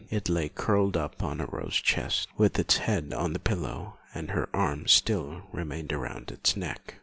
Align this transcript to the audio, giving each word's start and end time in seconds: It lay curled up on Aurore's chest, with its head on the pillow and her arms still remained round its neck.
It 0.09 0.29
lay 0.29 0.49
curled 0.49 0.97
up 0.97 1.21
on 1.21 1.39
Aurore's 1.41 1.75
chest, 1.75 2.27
with 2.35 2.57
its 2.57 2.77
head 2.77 3.13
on 3.13 3.33
the 3.33 3.39
pillow 3.39 3.99
and 4.15 4.31
her 4.31 4.49
arms 4.51 4.91
still 4.93 5.43
remained 5.51 5.91
round 5.91 6.31
its 6.31 6.57
neck. 6.57 6.95